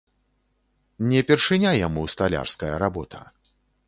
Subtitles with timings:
[1.11, 3.21] Не першыня яму сталярская работа.